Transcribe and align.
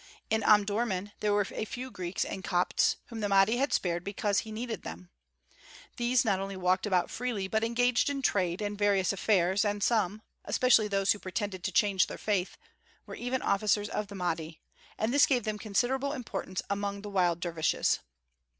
In 0.31 0.41
Omdurmân 0.41 1.11
there 1.19 1.31
were 1.31 1.45
a 1.51 1.63
few 1.63 1.91
Greeks 1.91 2.25
and 2.25 2.43
Copts 2.43 2.95
whom 3.09 3.19
the 3.19 3.29
Mahdi 3.29 3.57
had 3.57 3.71
spared 3.71 4.03
because 4.03 4.39
he 4.39 4.51
needed 4.51 4.81
them. 4.81 5.11
These 5.97 6.25
not 6.25 6.39
only 6.39 6.57
walked 6.57 6.87
about 6.87 7.11
freely, 7.11 7.47
but 7.47 7.63
engaged 7.63 8.09
in 8.09 8.23
trade 8.23 8.63
and 8.63 8.75
various 8.75 9.13
affairs, 9.13 9.63
and 9.63 9.83
some, 9.83 10.23
especially 10.43 10.87
those 10.87 11.11
who 11.11 11.19
pretended 11.19 11.63
to 11.65 11.71
change 11.71 12.07
their 12.07 12.17
faith, 12.17 12.57
were 13.05 13.13
even 13.13 13.43
officers 13.43 13.89
of 13.89 14.07
the 14.07 14.15
Mahdi, 14.15 14.59
and 14.97 15.13
this 15.13 15.27
gave 15.27 15.43
them 15.43 15.59
considerable 15.59 16.13
importance 16.13 16.63
among 16.67 17.03
the 17.03 17.09
wild 17.11 17.39
dervishes. 17.39 17.99